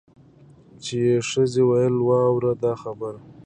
[0.83, 3.19] چي یې ښځي ویل واوره دا خبره